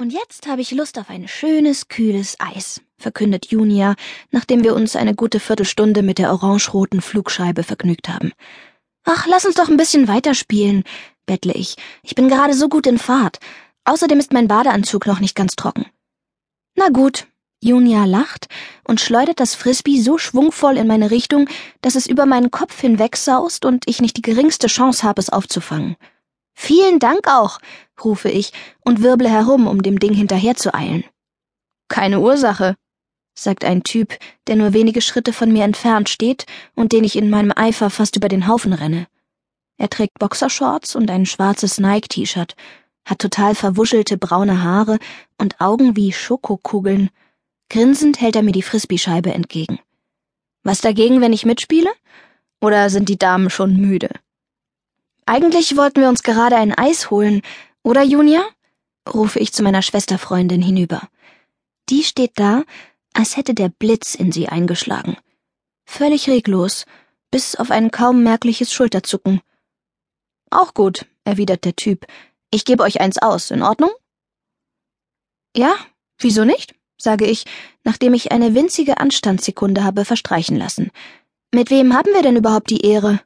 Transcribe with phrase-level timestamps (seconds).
[0.00, 3.96] Und jetzt habe ich Lust auf ein schönes, kühles Eis, verkündet Junia,
[4.30, 8.32] nachdem wir uns eine gute Viertelstunde mit der orangeroten Flugscheibe vergnügt haben.
[9.04, 10.84] Ach, lass uns doch ein bisschen weiterspielen,
[11.26, 11.76] bettle ich.
[12.02, 13.40] Ich bin gerade so gut in Fahrt.
[13.84, 15.84] Außerdem ist mein Badeanzug noch nicht ganz trocken.
[16.76, 17.26] Na gut.
[17.62, 18.48] Junia lacht
[18.84, 21.46] und schleudert das Frisbee so schwungvoll in meine Richtung,
[21.82, 25.28] dass es über meinen Kopf hinweg saust und ich nicht die geringste Chance habe, es
[25.28, 25.96] aufzufangen.
[26.62, 27.58] Vielen Dank auch,
[28.04, 28.52] rufe ich
[28.84, 31.04] und wirble herum, um dem Ding hinterherzueilen.
[31.88, 32.76] Keine Ursache,
[33.34, 36.44] sagt ein Typ, der nur wenige Schritte von mir entfernt steht
[36.76, 39.06] und den ich in meinem Eifer fast über den Haufen renne.
[39.78, 42.54] Er trägt Boxershorts und ein schwarzes Nike-T-Shirt,
[43.06, 44.98] hat total verwuschelte braune Haare
[45.38, 47.08] und Augen wie Schokokugeln.
[47.70, 49.80] Grinsend hält er mir die Frisbee-Scheibe entgegen.
[50.62, 51.90] Was dagegen, wenn ich mitspiele?
[52.60, 54.10] Oder sind die Damen schon müde?
[55.30, 57.42] Eigentlich wollten wir uns gerade ein Eis holen,
[57.84, 58.44] oder Junia?
[59.08, 61.08] rufe ich zu meiner Schwesterfreundin hinüber.
[61.88, 62.64] Die steht da,
[63.14, 65.16] als hätte der Blitz in sie eingeschlagen.
[65.84, 66.84] Völlig reglos,
[67.30, 69.40] bis auf ein kaum merkliches Schulterzucken.
[70.50, 72.08] Auch gut, erwidert der Typ.
[72.50, 73.92] Ich gebe euch eins aus, in Ordnung?
[75.56, 75.76] Ja,
[76.18, 76.74] wieso nicht?
[76.98, 77.44] sage ich,
[77.84, 80.90] nachdem ich eine winzige Anstandssekunde habe verstreichen lassen.
[81.54, 83.20] Mit wem haben wir denn überhaupt die Ehre?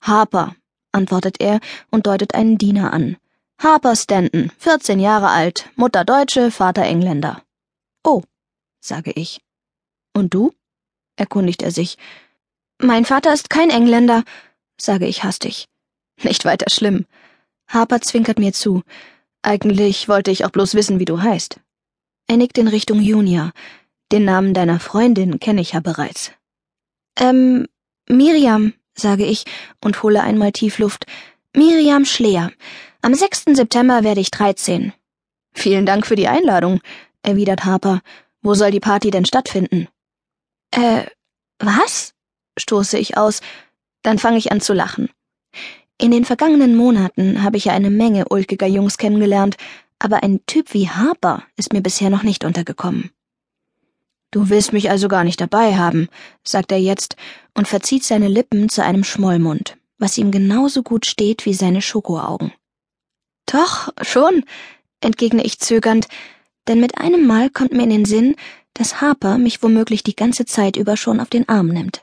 [0.00, 0.56] Harper,
[0.98, 1.60] antwortet er
[1.90, 3.16] und deutet einen Diener an.
[3.58, 7.42] Harper Stanton, 14 Jahre alt, Mutter Deutsche, Vater Engländer.
[8.04, 8.22] Oh,
[8.80, 9.40] sage ich.
[10.14, 10.52] Und du?
[11.16, 11.96] erkundigt er sich.
[12.80, 14.22] Mein Vater ist kein Engländer,
[14.80, 15.66] sage ich hastig.
[16.22, 17.06] Nicht weiter schlimm.
[17.68, 18.82] Harper zwinkert mir zu.
[19.42, 21.60] Eigentlich wollte ich auch bloß wissen, wie du heißt.
[22.28, 23.52] Er nickt in Richtung Junia.
[24.12, 26.32] Den Namen deiner Freundin kenne ich ja bereits.
[27.18, 27.66] Ähm,
[28.08, 29.44] Miriam, sage ich
[29.82, 31.06] und hole einmal tief Luft.
[31.56, 32.52] Miriam Schleer.
[33.02, 33.44] Am 6.
[33.54, 34.92] September werde ich 13.
[35.54, 36.80] Vielen Dank für die Einladung,
[37.22, 38.00] erwidert Harper.
[38.42, 39.88] Wo soll die Party denn stattfinden?
[40.70, 41.06] Äh,
[41.58, 42.14] was?
[42.58, 43.40] stoße ich aus.
[44.02, 45.10] Dann fange ich an zu lachen.
[46.00, 49.56] In den vergangenen Monaten habe ich ja eine Menge ulkiger Jungs kennengelernt,
[49.98, 53.10] aber ein Typ wie Harper ist mir bisher noch nicht untergekommen.
[54.30, 56.08] Du willst mich also gar nicht dabei haben,
[56.44, 57.16] sagt er jetzt
[57.54, 62.52] und verzieht seine Lippen zu einem Schmollmund, was ihm genauso gut steht wie seine Schokoaugen.
[63.46, 64.44] Doch, schon,
[65.00, 66.08] entgegne ich zögernd,
[66.66, 68.36] denn mit einem Mal kommt mir in den Sinn,
[68.74, 72.02] dass Harper mich womöglich die ganze Zeit über schon auf den Arm nimmt.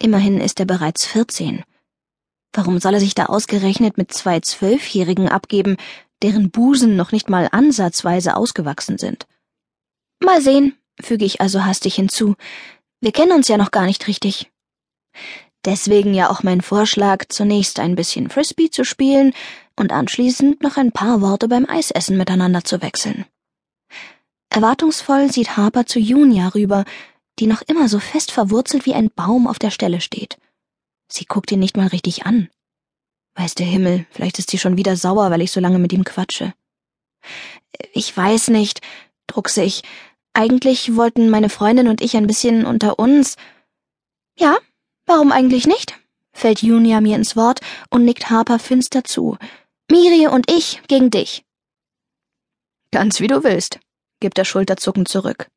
[0.00, 1.62] Immerhin ist er bereits vierzehn.
[2.52, 5.76] Warum soll er sich da ausgerechnet mit zwei Zwölfjährigen abgeben,
[6.22, 9.26] deren Busen noch nicht mal ansatzweise ausgewachsen sind?
[10.20, 12.36] Mal sehen, füge ich also hastig hinzu.
[13.00, 14.50] Wir kennen uns ja noch gar nicht richtig.
[15.64, 19.32] Deswegen ja auch mein Vorschlag, zunächst ein bisschen Frisbee zu spielen
[19.76, 23.26] und anschließend noch ein paar Worte beim Eisessen miteinander zu wechseln.
[24.50, 26.84] Erwartungsvoll sieht Harper zu Junia rüber,
[27.38, 30.36] die noch immer so fest verwurzelt wie ein Baum auf der Stelle steht.
[31.08, 32.48] Sie guckt ihn nicht mal richtig an.
[33.34, 36.04] Weiß der Himmel, vielleicht ist sie schon wieder sauer, weil ich so lange mit ihm
[36.04, 36.52] quatsche.
[37.92, 38.80] Ich weiß nicht,
[39.26, 39.82] druckse ich,
[40.34, 43.36] eigentlich wollten meine Freundin und ich ein bisschen unter uns.
[44.38, 44.58] Ja,
[45.06, 45.98] warum eigentlich nicht?
[46.32, 47.60] fällt Junia mir ins Wort
[47.90, 49.36] und nickt Harper finster zu.
[49.90, 51.44] Miri und ich gegen dich.
[52.90, 53.80] Ganz wie du willst,
[54.20, 55.48] gibt er schulterzuckend zurück.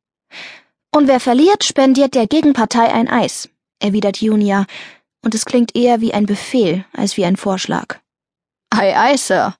[0.94, 3.48] Und wer verliert, spendiert der Gegenpartei ein Eis,
[3.78, 4.66] erwidert Junia,
[5.22, 7.98] und es klingt eher wie ein Befehl als wie ein Vorschlag.
[8.70, 9.56] Ei, ei, Sir.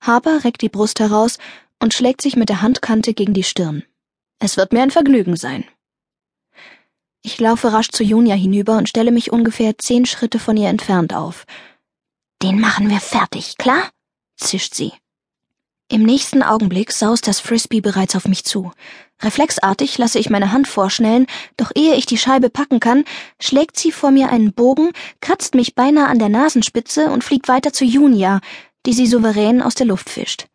[0.00, 1.38] Harper reckt die Brust heraus
[1.80, 3.84] und schlägt sich mit der Handkante gegen die Stirn.
[4.44, 5.64] Es wird mir ein Vergnügen sein.
[7.22, 11.14] Ich laufe rasch zu Junia hinüber und stelle mich ungefähr zehn Schritte von ihr entfernt
[11.14, 11.46] auf.
[12.42, 13.90] Den machen wir fertig, klar?
[14.36, 14.92] zischt sie.
[15.88, 18.72] Im nächsten Augenblick saust das Frisbee bereits auf mich zu.
[19.20, 21.26] Reflexartig lasse ich meine Hand vorschnellen,
[21.56, 23.04] doch ehe ich die Scheibe packen kann,
[23.40, 27.72] schlägt sie vor mir einen Bogen, kratzt mich beinahe an der Nasenspitze und fliegt weiter
[27.72, 28.40] zu Junia,
[28.86, 30.46] die sie souverän aus der Luft fischt.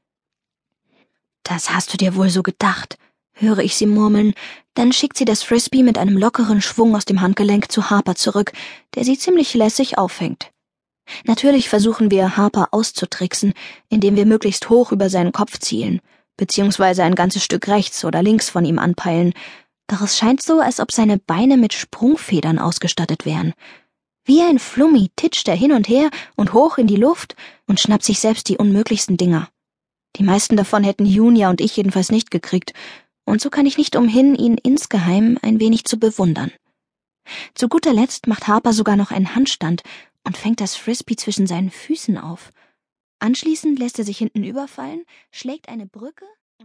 [1.44, 2.98] Das hast du dir wohl so gedacht,
[3.40, 4.34] höre ich sie murmeln,
[4.74, 8.52] dann schickt sie das Frisbee mit einem lockeren Schwung aus dem Handgelenk zu Harper zurück,
[8.96, 10.52] der sie ziemlich lässig auffängt.
[11.26, 13.54] Natürlich versuchen wir, Harper auszutricksen,
[13.90, 16.02] indem wir möglichst hoch über seinen Kopf zielen,
[16.36, 19.34] beziehungsweise ein ganzes Stück rechts oder links von ihm anpeilen,
[19.88, 23.54] doch es scheint so, als ob seine Beine mit Sprungfedern ausgestattet wären.
[24.26, 27.36] Wie ein Flummi titscht er hin und her und hoch in die Luft
[27.66, 29.48] und schnappt sich selbst die unmöglichsten Dinger.
[30.18, 32.74] Die meisten davon hätten Junia und ich jedenfalls nicht gekriegt,
[33.28, 36.52] und so kann ich nicht umhin, ihn insgeheim ein wenig zu bewundern.
[37.54, 39.84] Zu guter Letzt macht Harper sogar noch einen Handstand
[40.24, 42.52] und fängt das Frisbee zwischen seinen Füßen auf.
[43.20, 46.26] Anschließend lässt er sich hinten überfallen, schlägt eine Brücke